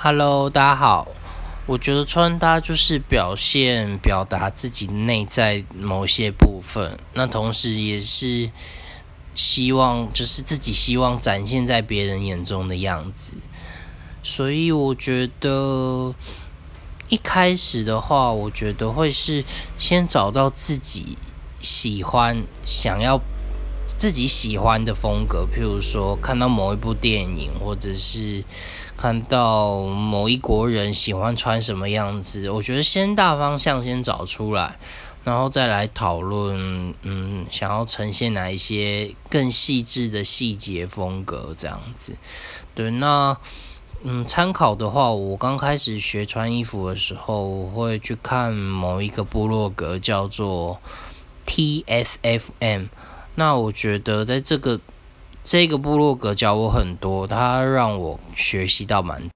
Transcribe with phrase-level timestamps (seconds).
[0.00, 1.08] Hello，大家好。
[1.66, 8.48] 我觉得穿搭就是表现、表达自己内在某些部分，那同时也是
[9.34, 13.38] 希望，就是自己希望展现在别人眼中的样子。
[14.22, 16.14] 所以我觉得
[17.08, 19.44] 一开始的话，我觉得会是
[19.78, 21.18] 先找到自己
[21.60, 23.20] 喜欢、想要。
[23.98, 28.44] 自己喜欢的风格，譬如说看到某一部电影，或者是
[28.96, 34.78] 看到某一国人喜欢穿什么样子，我觉得先大方向先找出来，
[35.24, 42.14] 然后再来讨论，嗯，想要呈现哪一些更细致的细节风格这样子。
[42.76, 43.36] 对，那
[44.04, 50.80] 嗯，参考的话，我刚开始学穿衣服的时候，我会去看某一个部落格，叫做
[51.44, 52.86] TSFM。
[53.38, 54.80] 那我觉得在这个
[55.44, 59.22] 这个部落格教我很多，他让我学习到蛮